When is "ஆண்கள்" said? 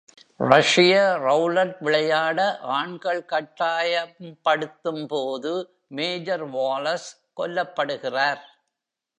2.77-3.21